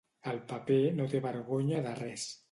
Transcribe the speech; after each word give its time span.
El 0.29 0.37
paper 0.53 0.77
no 0.99 1.05
té 1.11 1.21
vergonya 1.25 1.83
de 1.89 1.93
res. 2.01 2.25